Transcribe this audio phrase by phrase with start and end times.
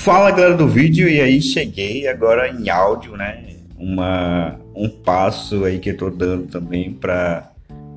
[0.00, 3.44] Fala galera do vídeo, e aí cheguei agora em áudio, né?
[3.78, 7.52] Uma, um passo aí que eu tô dando também para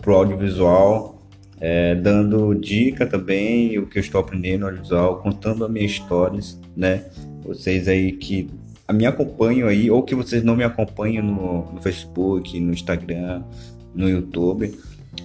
[0.06, 1.18] o audiovisual,
[1.62, 6.60] é, dando dica também, o que eu estou aprendendo no audiovisual, contando as minhas histórias,
[6.76, 7.06] né?
[7.42, 8.50] Vocês aí que
[8.92, 13.44] me acompanham aí, ou que vocês não me acompanham no, no Facebook, no Instagram,
[13.96, 14.78] no YouTube.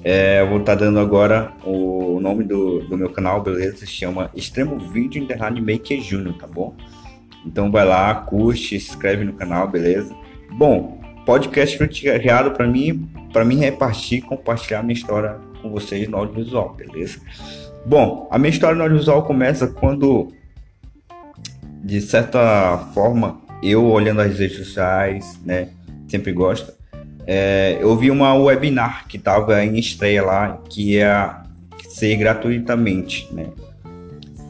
[0.04, 3.78] É, eu vou estar tá dando agora o nome do, do meu canal, beleza?
[3.78, 6.74] Se chama Extremo Vídeo Underline Maker Júnior, tá bom?
[7.44, 10.14] Então vai lá, curte, se inscreve no canal, beleza?
[10.50, 16.16] Bom, podcast foi criado para mim, para mim repartir, compartilhar minha história com vocês no
[16.16, 17.20] audiovisual, beleza?
[17.84, 20.32] Bom, a minha história no audiovisual começa quando,
[21.82, 25.70] de certa forma, eu olhando as redes sociais, né?
[26.06, 26.77] Sempre gosto
[27.30, 31.42] é, eu vi uma webinar que estava em estreia lá, que ia
[31.90, 33.48] ser gratuitamente, né?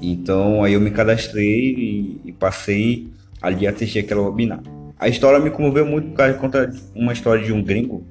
[0.00, 3.08] Então aí eu me cadastrei e, e passei
[3.42, 4.62] ali a assistir aquela webinar.
[4.96, 8.06] A história me comoveu muito porque conta uma história de um gringo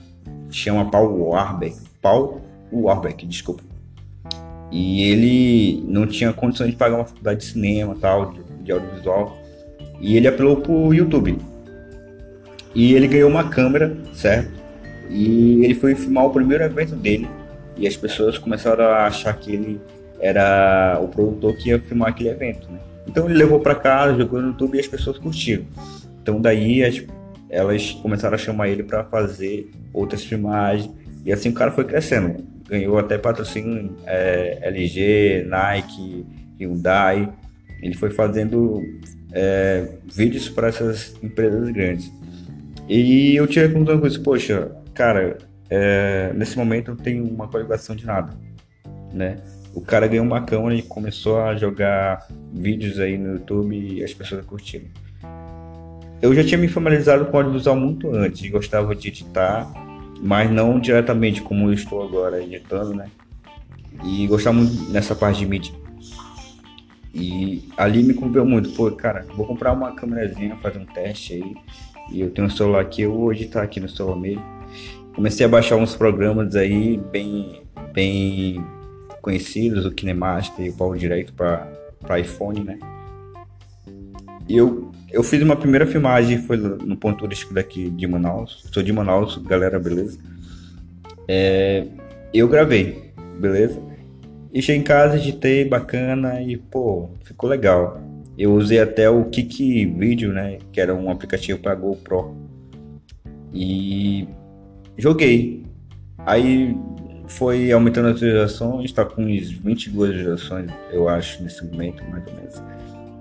[0.50, 1.78] que chama Paul Warbeck.
[2.02, 3.64] Paul Warbeck, desculpa.
[4.70, 9.38] E ele não tinha condições de pagar uma faculdade de cinema tal, de, de audiovisual.
[10.02, 11.38] E ele apelou pro YouTube.
[12.78, 14.52] E ele ganhou uma câmera, certo?
[15.10, 17.28] E ele foi filmar o primeiro evento dele.
[17.76, 19.82] E as pessoas começaram a achar que ele
[20.20, 22.78] era o produtor que ia filmar aquele evento, né?
[23.08, 25.66] Então ele levou para casa, jogou no YouTube e as pessoas curtiram.
[26.22, 27.04] Então daí as,
[27.50, 30.88] elas começaram a chamar ele para fazer outras filmagens.
[31.26, 32.46] E assim o cara foi crescendo.
[32.70, 36.28] Ganhou até patrocínio é, LG, Nike,
[36.60, 37.28] Hyundai.
[37.82, 38.84] Ele foi fazendo
[39.32, 42.12] é, vídeos para essas empresas grandes.
[42.88, 45.38] E eu tive a conclusão com isso, poxa, cara,
[45.70, 48.34] é, nesse momento não tem uma qualificação de nada,
[49.14, 49.38] né?
[49.74, 54.14] O cara ganhou uma câmera e começou a jogar vídeos aí no YouTube e as
[54.14, 54.86] pessoas curtiram.
[56.22, 59.72] Eu já tinha me familiarizado com o audiovisual muito antes, gostava de editar,
[60.20, 63.08] mas não diretamente como eu estou agora editando, né?
[64.04, 65.74] E gostava muito nessa parte de mídia.
[67.14, 71.56] E ali me convenceu muito, pô, cara, vou comprar uma câmerazinha, fazer um teste aí.
[72.12, 74.58] E eu tenho um celular aqui, eu vou editar aqui no celular mesmo
[75.18, 78.64] comecei a baixar uns programas aí bem, bem
[79.20, 82.78] conhecidos, o KineMaster e o Power Direct para iPhone, né?
[84.48, 88.64] E eu, eu fiz uma primeira filmagem, foi no ponto turístico daqui de Manaus.
[88.72, 90.20] Sou de Manaus, galera, beleza?
[91.28, 91.88] É,
[92.32, 93.82] eu gravei, beleza?
[94.54, 98.00] E cheguei em casa, editei, bacana e, pô, ficou legal.
[98.38, 100.60] Eu usei até o Kik Video, né?
[100.72, 102.36] Que era um aplicativo para GoPro.
[103.54, 104.28] E
[104.98, 105.66] joguei.
[106.20, 106.76] Aí
[107.28, 112.34] foi aumentando as visualizações, está com uns 22 visualizações, eu acho, nesse momento, mais ou
[112.34, 112.64] menos.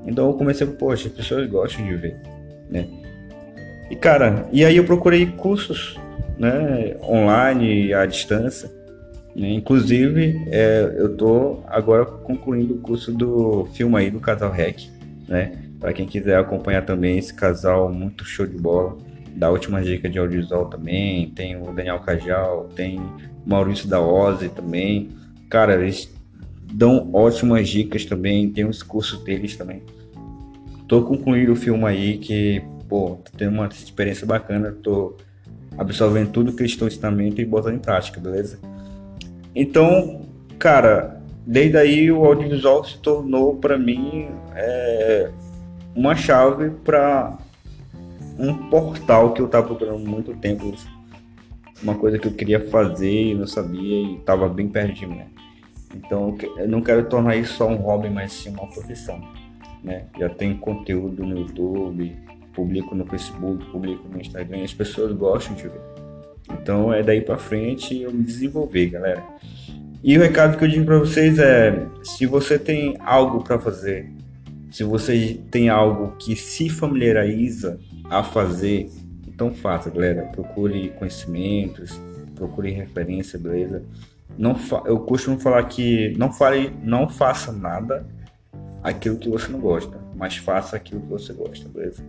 [0.07, 2.17] Então eu comecei, poxa, as pessoas gostam de ver,
[2.71, 2.87] né?
[3.91, 5.99] E cara, e aí eu procurei cursos,
[6.39, 8.71] né, online, à distância.
[9.35, 9.51] Né?
[9.51, 14.89] Inclusive, é, eu tô agora concluindo o curso do filme aí do Casal Rec,
[15.29, 15.53] né?
[15.79, 18.97] Para quem quiser acompanhar também esse casal muito show de bola
[19.35, 23.01] da última dica de audiovisual também, tem o Daniel Cajal, tem
[23.45, 25.11] Maurício da Ozzy também.
[25.51, 26.13] Cara, eles
[26.73, 29.83] dão ótimas dicas também, tem os cursos deles também.
[30.89, 35.17] Tô concluindo o filme aí que, pô, tendo uma experiência bacana, tô
[35.77, 38.59] absorvendo tudo que eles estão ensinamento e botando em prática, beleza?
[39.55, 40.27] Então,
[40.59, 45.31] cara, desde aí o audiovisual se tornou para mim é,
[45.95, 47.39] uma chave para
[48.39, 50.75] um portal que eu estava procurando muito tempo.
[51.83, 55.17] Uma coisa que eu queria fazer e não sabia e estava bem perto de mim.
[55.17, 55.27] Né?
[55.95, 59.21] Então eu não quero tornar isso só um hobby, mas sim uma profissão.
[59.85, 60.07] Né?
[60.19, 62.17] Já tenho conteúdo no YouTube,
[62.53, 65.81] publico no Facebook, publico no Instagram, as pessoas gostam de ver.
[66.51, 69.25] Então é daí para frente eu me desenvolver, galera.
[70.07, 74.09] E o recado que eu digo para vocês é: se você tem algo para fazer,
[74.71, 77.77] se você tem algo que se familiariza
[78.09, 78.89] a fazer,
[79.27, 80.23] então faça, galera.
[80.27, 82.01] Procure conhecimentos,
[82.37, 83.83] procure referência, beleza?
[84.39, 88.07] Não fa eu costumo falar que não fale, não faça nada
[88.85, 92.05] aquilo que você não gosta, mas faça aquilo que você gosta, beleza?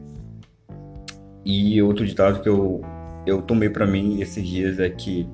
[1.44, 2.79] E outro ditado que eu
[3.25, 5.27] eu tomei para mim esses dias é que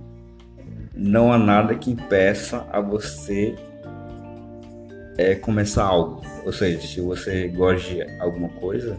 [0.93, 3.55] não há nada que impeça a você
[5.17, 6.21] é começar algo.
[6.45, 8.97] Ou seja, se você gosta de alguma coisa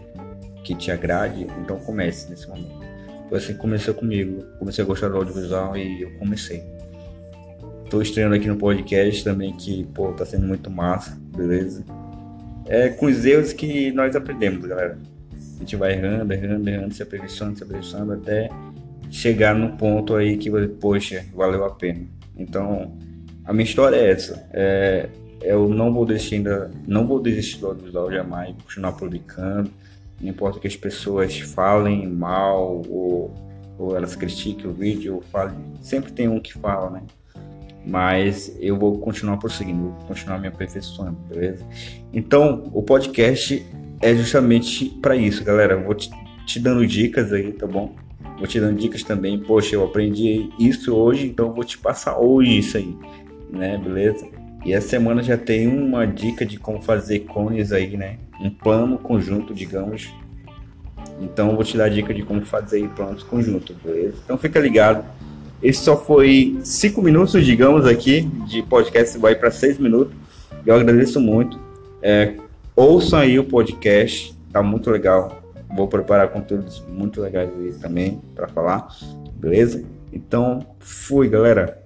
[0.63, 2.83] que te agrade, então comece nesse momento.
[3.29, 4.43] Foi assim que começou comigo.
[4.59, 6.63] Comecei a gostar do audiovisual e eu comecei.
[7.89, 11.83] Tô estreando aqui no podcast também, que, pô, tá sendo muito massa, beleza?
[12.67, 14.97] é com os erros que nós aprendemos, galera.
[15.55, 18.49] A gente vai errando, errando, errando, se aperfeiçoando, se aperfeiçoando até
[19.09, 20.49] chegar no ponto aí que,
[20.79, 22.05] poxa, valeu a pena.
[22.37, 22.97] Então,
[23.45, 24.47] a minha história é essa.
[24.51, 25.09] É,
[25.41, 29.71] eu não vou desistir ainda, não vou desistir do audiovisual jamais, vou continuar publicando.
[30.19, 33.33] Não importa que as pessoas falem mal ou,
[33.77, 37.03] ou elas critiquem o vídeo ou falem, sempre tem um que fala, né?
[37.85, 41.63] Mas eu vou continuar prosseguindo, vou continuar me aperfeiçoando, beleza?
[42.11, 43.63] Então, o podcast
[44.01, 45.73] é justamente para isso, galera.
[45.73, 46.09] Eu vou te,
[46.47, 47.93] te dando dicas aí, tá bom?
[48.37, 49.39] Vou te dando dicas também.
[49.39, 52.95] Poxa, eu aprendi isso hoje, então vou te passar hoje isso aí,
[53.49, 53.77] né?
[53.77, 54.27] Beleza?
[54.65, 58.17] E essa semana já tem uma dica de como fazer cones aí, né?
[58.41, 60.11] Um plano conjunto, digamos.
[61.21, 64.17] Então vou te dar a dica de como fazer planos conjuntos, beleza?
[64.23, 65.05] Então fica ligado.
[65.63, 70.13] Esse só foi cinco minutos, digamos, aqui de podcast, vai para seis minutos.
[70.65, 71.59] Eu agradeço muito.
[72.01, 72.33] É,
[72.75, 75.44] ouçam aí o podcast, tá muito legal.
[75.75, 78.87] Vou preparar conteúdos muito legais aí também para falar,
[79.35, 79.83] beleza?
[80.13, 81.84] Então, fui, galera.